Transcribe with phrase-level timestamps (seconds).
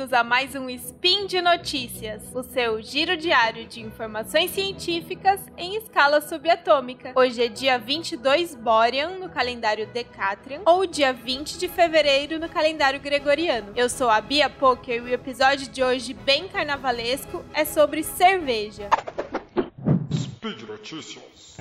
[0.00, 5.76] bem-vindos a mais um Spin de Notícias, o seu giro diário de informações científicas em
[5.76, 7.12] escala subatômica.
[7.14, 12.98] Hoje é dia 22 Borean no calendário Decatrian ou dia 20 de fevereiro no calendário
[12.98, 13.72] gregoriano.
[13.76, 18.88] Eu sou a Bia Poker e o episódio de hoje, bem carnavalesco, é sobre cerveja.
[20.10, 21.58] Speed Notícias.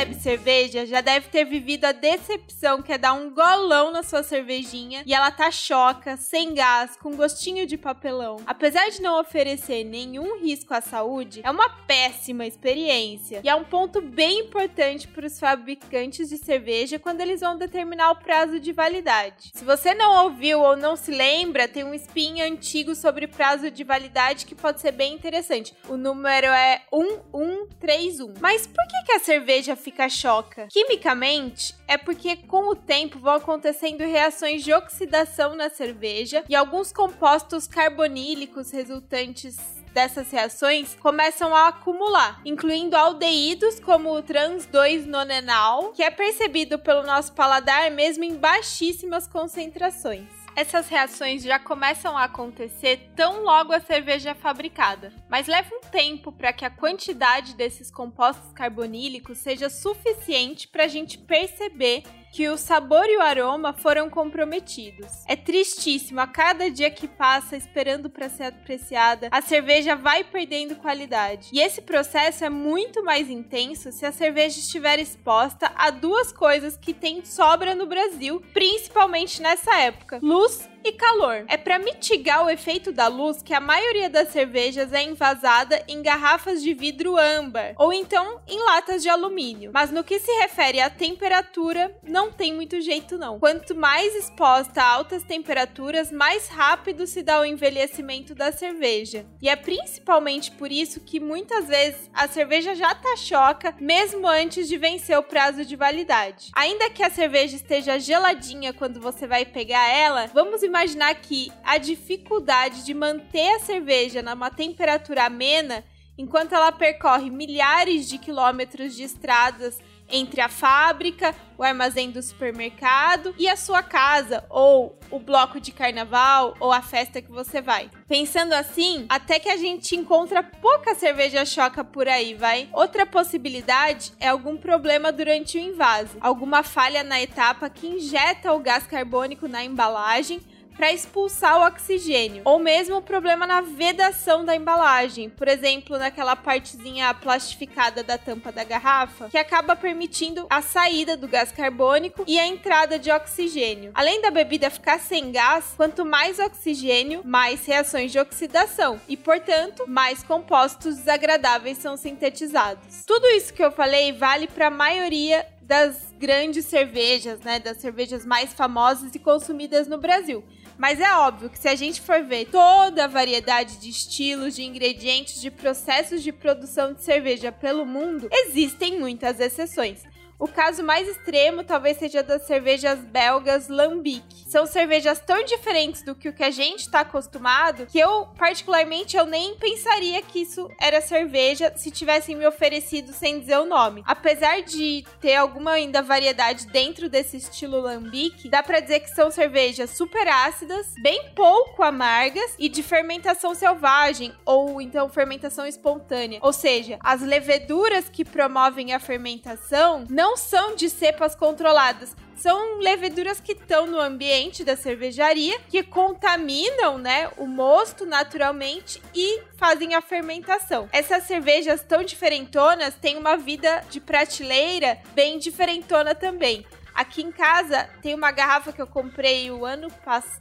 [0.00, 4.22] Bebe cerveja, já deve ter vivido a decepção que é dar um golão na sua
[4.22, 8.38] cervejinha e ela tá choca, sem gás, com gostinho de papelão.
[8.46, 13.64] Apesar de não oferecer nenhum risco à saúde, é uma péssima experiência e é um
[13.64, 18.72] ponto bem importante para os fabricantes de cerveja quando eles vão determinar o prazo de
[18.72, 19.50] validade.
[19.52, 23.84] Se você não ouviu ou não se lembra, tem um spin antigo sobre prazo de
[23.84, 25.74] validade que pode ser bem interessante.
[25.88, 28.34] O número é 1131.
[28.40, 29.76] Mas por que, que a cerveja cerveja
[30.08, 30.66] choca.
[30.70, 36.92] Quimicamente, é porque com o tempo vão acontecendo reações de oxidação na cerveja e alguns
[36.92, 39.56] compostos carbonílicos resultantes
[39.92, 47.32] dessas reações começam a acumular, incluindo aldeídos como o trans-2-nonenal, que é percebido pelo nosso
[47.32, 50.39] paladar mesmo em baixíssimas concentrações.
[50.60, 55.80] Essas reações já começam a acontecer tão logo a cerveja é fabricada, mas leva um
[55.90, 62.02] tempo para que a quantidade desses compostos carbonílicos seja suficiente para a gente perceber
[62.32, 65.24] que o sabor e o aroma foram comprometidos.
[65.26, 70.76] É tristíssimo, a cada dia que passa esperando para ser apreciada, a cerveja vai perdendo
[70.76, 71.48] qualidade.
[71.52, 76.76] E esse processo é muito mais intenso se a cerveja estiver exposta a duas coisas
[76.76, 81.44] que tem sobra no Brasil, principalmente nessa época: luz e calor.
[81.48, 86.02] É para mitigar o efeito da luz que a maioria das cervejas é envasada em
[86.02, 89.70] garrafas de vidro âmbar ou então em latas de alumínio.
[89.72, 93.38] Mas no que se refere à temperatura, não tem muito jeito não.
[93.38, 99.26] Quanto mais exposta a altas temperaturas, mais rápido se dá o envelhecimento da cerveja.
[99.40, 104.68] E é principalmente por isso que muitas vezes a cerveja já tá choca mesmo antes
[104.68, 106.50] de vencer o prazo de validade.
[106.54, 111.78] Ainda que a cerveja esteja geladinha quando você vai pegar ela, vamos imaginar que a
[111.78, 115.84] dificuldade de manter a cerveja numa temperatura amena
[116.16, 119.78] enquanto ela percorre milhares de quilômetros de estradas
[120.12, 125.70] entre a fábrica, o armazém do supermercado e a sua casa, ou o bloco de
[125.72, 127.88] carnaval, ou a festa que você vai.
[128.08, 132.68] Pensando assim, até que a gente encontra pouca cerveja choca por aí, vai.
[132.72, 138.58] Outra possibilidade é algum problema durante o invase, alguma falha na etapa que injeta o
[138.58, 140.40] gás carbônico na embalagem
[140.80, 146.34] para expulsar o oxigênio, ou mesmo o problema na vedação da embalagem, por exemplo, naquela
[146.34, 152.38] partezinha plastificada da tampa da garrafa, que acaba permitindo a saída do gás carbônico e
[152.38, 153.90] a entrada de oxigênio.
[153.94, 159.84] Além da bebida ficar sem gás, quanto mais oxigênio, mais reações de oxidação e, portanto,
[159.86, 163.04] mais compostos desagradáveis são sintetizados.
[163.06, 168.26] Tudo isso que eu falei vale para a maioria das grandes cervejas, né, das cervejas
[168.26, 170.42] mais famosas e consumidas no Brasil.
[170.80, 174.62] Mas é óbvio que se a gente for ver toda a variedade de estilos, de
[174.62, 180.02] ingredientes, de processos de produção de cerveja pelo mundo, existem muitas exceções.
[180.40, 184.24] O caso mais extremo talvez seja das cervejas belgas Lambic.
[184.48, 189.18] São cervejas tão diferentes do que o que a gente está acostumado que eu, particularmente,
[189.18, 194.02] eu nem pensaria que isso era cerveja se tivessem me oferecido sem dizer o nome.
[194.06, 199.30] Apesar de ter alguma ainda variedade dentro desse estilo Lambic, dá para dizer que são
[199.30, 206.40] cervejas super ácidas, bem pouco amargas e de fermentação selvagem ou então fermentação espontânea.
[206.40, 212.14] Ou seja, as leveduras que promovem a fermentação não não são de cepas controladas.
[212.36, 219.42] São leveduras que estão no ambiente da cervejaria, que contaminam, né, o mosto naturalmente e
[219.56, 220.88] fazem a fermentação.
[220.92, 226.64] Essas cervejas tão diferentonas têm uma vida de prateleira bem diferentona também.
[226.94, 229.88] Aqui em casa tem uma garrafa que eu comprei o ano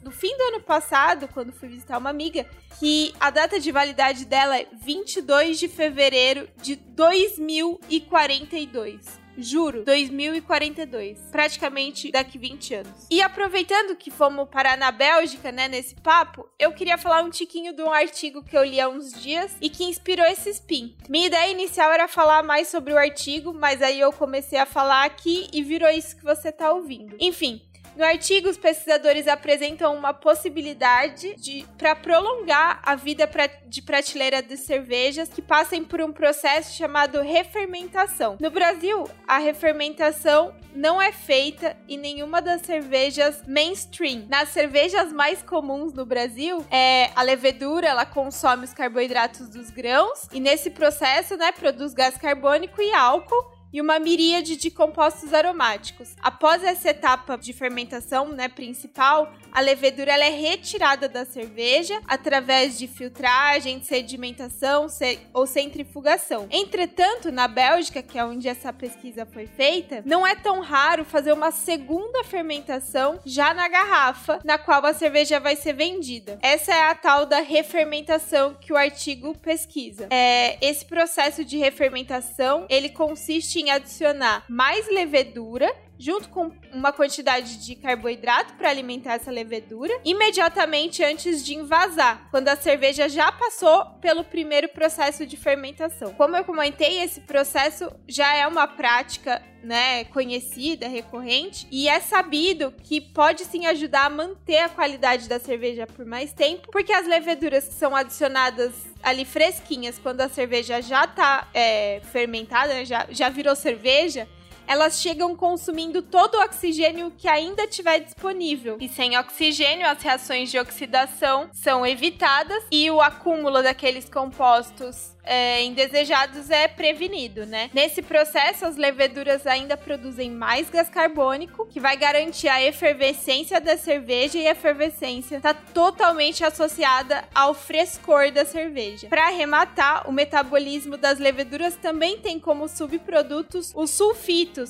[0.04, 2.46] no fim do ano passado, quando fui visitar uma amiga,
[2.80, 9.29] que a data de validade dela é 22 de fevereiro de 2042.
[9.42, 11.20] Juro, 2042.
[11.32, 13.08] Praticamente daqui 20 anos.
[13.10, 17.74] E aproveitando que fomos parar na Bélgica, né, nesse papo, eu queria falar um tiquinho
[17.74, 20.96] de um artigo que eu li há uns dias e que inspirou esse spin.
[21.08, 25.06] Minha ideia inicial era falar mais sobre o artigo, mas aí eu comecei a falar
[25.06, 27.16] aqui e virou isso que você tá ouvindo.
[27.20, 27.62] Enfim,
[28.00, 34.42] No artigo, os pesquisadores apresentam uma possibilidade de para prolongar a vida pra, de prateleira
[34.42, 38.38] de cervejas que passem por um processo chamado refermentação.
[38.40, 44.26] No Brasil, a refermentação não é feita em nenhuma das cervejas mainstream.
[44.30, 50.30] Nas cervejas mais comuns no Brasil, é a levedura, ela consome os carboidratos dos grãos
[50.32, 56.16] e nesse processo, né, produz gás carbônico e álcool e uma miríade de compostos aromáticos.
[56.22, 62.78] Após essa etapa de fermentação, né, principal, a levedura ela é retirada da cerveja através
[62.78, 64.88] de filtragem, sedimentação
[65.34, 66.48] ou centrifugação.
[66.52, 71.34] Entretanto, na Bélgica, que é onde essa pesquisa foi feita, não é tão raro fazer
[71.34, 76.38] uma segunda fermentação já na garrafa, na qual a cerveja vai ser vendida.
[76.42, 80.08] Essa é a tal da refermentação que o artigo pesquisa.
[80.10, 87.76] É, esse processo de refermentação ele consiste adicionar mais levedura junto com uma quantidade de
[87.76, 94.24] carboidrato para alimentar essa levedura, imediatamente antes de invasar, quando a cerveja já passou pelo
[94.24, 96.14] primeiro processo de fermentação.
[96.14, 102.74] Como eu comentei, esse processo já é uma prática né, conhecida, recorrente, e é sabido
[102.84, 107.06] que pode sim ajudar a manter a qualidade da cerveja por mais tempo, porque as
[107.06, 108.74] leveduras que são adicionadas
[109.04, 114.30] ali fresquinhas quando a cerveja já está é, fermentada, já, já virou cerveja,
[114.70, 118.78] elas chegam consumindo todo o oxigênio que ainda tiver disponível.
[118.80, 125.64] E sem oxigênio, as reações de oxidação são evitadas e o acúmulo daqueles compostos é,
[125.64, 127.70] indesejados é prevenido, né?
[127.72, 133.78] Nesse processo, as leveduras ainda produzem mais gás carbônico, que vai garantir a efervescência da
[133.78, 139.08] cerveja e a efervescência está totalmente associada ao frescor da cerveja.
[139.08, 143.92] Para arrematar, o metabolismo das leveduras também tem como subprodutos os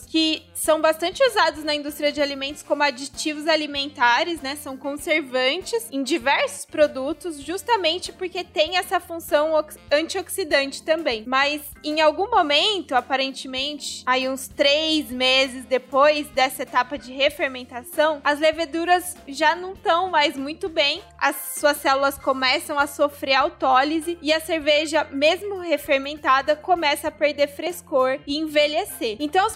[0.06, 4.56] que são bastante usados na indústria de alimentos como aditivos alimentares, né?
[4.56, 9.54] São conservantes em diversos produtos, justamente porque tem essa função
[9.92, 11.24] antioxidante oxidante também.
[11.26, 18.40] Mas em algum momento, aparentemente, aí uns três meses depois dessa etapa de refermentação, as
[18.40, 24.32] leveduras já não estão mais muito bem, as suas células começam a sofrer autólise e
[24.32, 29.18] a cerveja, mesmo refermentada, começa a perder frescor e envelhecer.
[29.20, 29.56] Então, os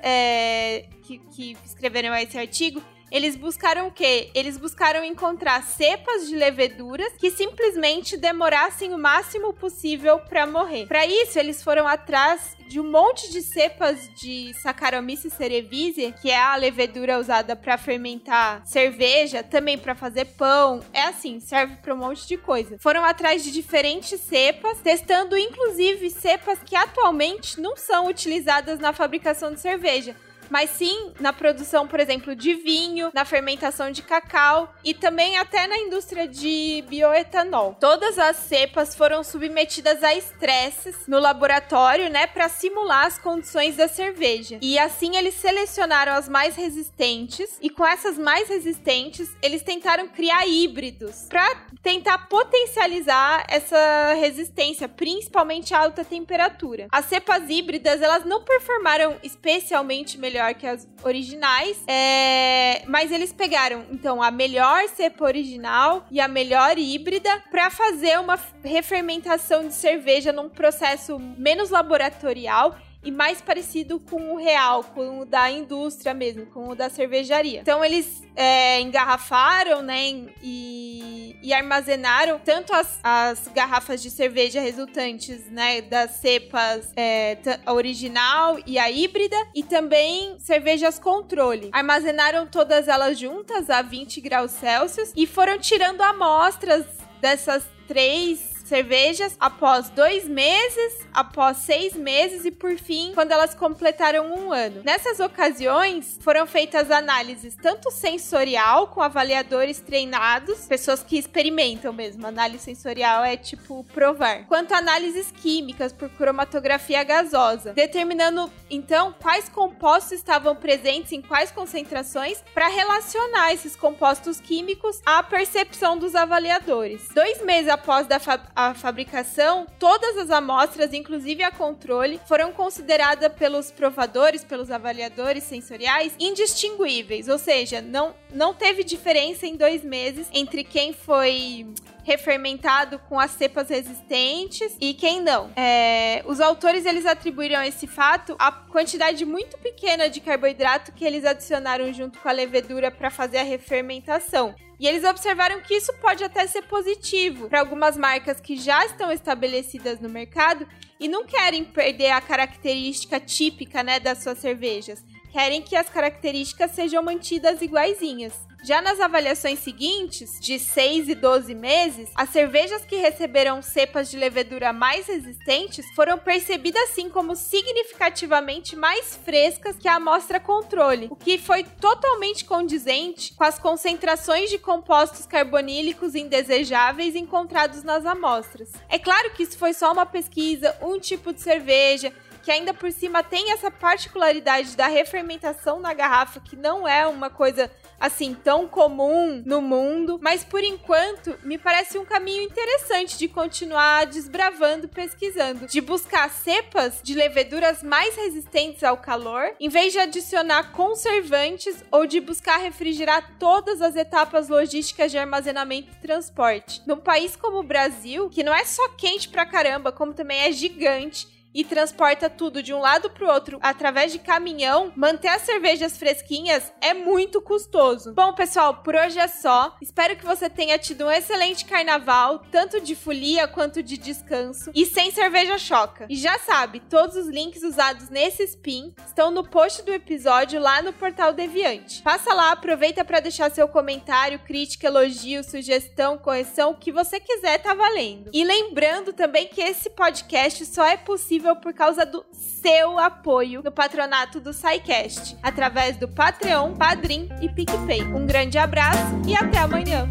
[0.00, 4.30] é, que, que escreveram esse artigo eles buscaram o quê?
[4.34, 10.86] Eles buscaram encontrar cepas de leveduras que simplesmente demorassem o máximo possível para morrer.
[10.86, 16.38] Para isso, eles foram atrás de um monte de cepas de Saccharomyces cerevisiae, que é
[16.38, 20.80] a levedura usada para fermentar cerveja, também para fazer pão.
[20.92, 22.78] É assim, serve para um monte de coisa.
[22.78, 29.52] Foram atrás de diferentes cepas, testando inclusive cepas que atualmente não são utilizadas na fabricação
[29.52, 30.14] de cerveja
[30.50, 35.66] mas sim na produção, por exemplo, de vinho, na fermentação de cacau e também até
[35.66, 37.76] na indústria de bioetanol.
[37.80, 43.88] Todas as cepas foram submetidas a estresses no laboratório, né, para simular as condições da
[43.88, 44.58] cerveja.
[44.60, 50.46] E assim eles selecionaram as mais resistentes e com essas mais resistentes, eles tentaram criar
[50.46, 56.88] híbridos para tentar potencializar essa resistência, principalmente a alta temperatura.
[56.90, 61.76] As cepas híbridas, elas não performaram especialmente melhor melhor que as originais.
[61.86, 62.82] É...
[62.86, 68.38] Mas eles pegaram, então, a melhor cepa original e a melhor híbrida para fazer uma
[68.62, 75.24] refermentação de cerveja num processo menos laboratorial e mais parecido com o real, com o
[75.24, 77.60] da indústria mesmo, com o da cervejaria.
[77.60, 85.46] Então eles é, engarrafaram, né, e, e, armazenaram tanto as, as, garrafas de cerveja resultantes,
[85.50, 91.70] né, das cepas é, original e a híbrida, e também cervejas controle.
[91.72, 96.84] Armazenaram todas elas juntas a 20 graus Celsius e foram tirando amostras
[97.20, 104.26] dessas três cervejas após dois meses, após seis meses e, por fim, quando elas completaram
[104.26, 104.82] um ano.
[104.84, 112.26] Nessas ocasiões, foram feitas análises tanto sensorial, com avaliadores treinados, pessoas que experimentam mesmo.
[112.26, 120.12] Análise sensorial é tipo provar, quanto análises químicas por cromatografia gasosa, determinando então quais compostos
[120.12, 127.08] estavam presentes em quais concentrações para relacionar esses compostos químicos à percepção dos avaliadores.
[127.14, 128.20] Dois meses após da
[128.58, 136.12] a fabricação, todas as amostras, inclusive a controle, foram consideradas pelos provadores, pelos avaliadores sensoriais,
[136.18, 141.68] indistinguíveis, ou seja, não, não teve diferença em dois meses entre quem foi
[142.08, 145.52] refermentado com as cepas resistentes e quem não.
[145.54, 151.26] É, os autores eles atribuíram esse fato à quantidade muito pequena de carboidrato que eles
[151.26, 154.54] adicionaram junto com a levedura para fazer a refermentação.
[154.80, 159.12] E eles observaram que isso pode até ser positivo para algumas marcas que já estão
[159.12, 160.66] estabelecidas no mercado
[160.98, 165.04] e não querem perder a característica típica, né, das suas cervejas.
[165.30, 168.47] Querem que as características sejam mantidas iguaizinhas.
[168.62, 174.16] Já nas avaliações seguintes, de 6 e 12 meses, as cervejas que receberam cepas de
[174.16, 181.16] levedura mais resistentes foram percebidas assim como significativamente mais frescas que a amostra controle, o
[181.16, 188.72] que foi totalmente condizente com as concentrações de compostos carbonílicos indesejáveis encontrados nas amostras.
[188.88, 192.12] É claro que isso foi só uma pesquisa, um tipo de cerveja,
[192.42, 197.30] que ainda por cima tem essa particularidade da refermentação na garrafa, que não é uma
[197.30, 203.28] coisa assim tão comum no mundo, mas por enquanto me parece um caminho interessante de
[203.28, 209.98] continuar desbravando, pesquisando, de buscar cepas de leveduras mais resistentes ao calor, em vez de
[209.98, 216.82] adicionar conservantes ou de buscar refrigerar todas as etapas logísticas de armazenamento e transporte.
[216.86, 220.52] Num país como o Brasil, que não é só quente pra caramba, como também é
[220.52, 225.42] gigante, e transporta tudo de um lado para o outro através de caminhão, manter as
[225.42, 228.12] cervejas fresquinhas é muito custoso.
[228.12, 229.76] Bom, pessoal, por hoje é só.
[229.80, 234.84] Espero que você tenha tido um excelente carnaval, tanto de folia quanto de descanso, e
[234.86, 236.06] sem cerveja choca.
[236.08, 240.82] E já sabe, todos os links usados nesse spin estão no post do episódio lá
[240.82, 242.02] no portal Deviante.
[242.02, 247.58] Passa lá, aproveita para deixar seu comentário, crítica, elogio, sugestão, correção, o que você quiser
[247.58, 248.30] tá valendo.
[248.32, 253.62] E lembrando também que esse podcast só é possível possível por causa do seu apoio
[253.62, 258.02] no patronato do SciCast, através do Patreon, Padrim e PicPay.
[258.02, 260.10] Um grande abraço e até amanhã!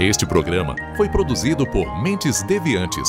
[0.00, 3.08] Este programa foi produzido por Mentes Deviantes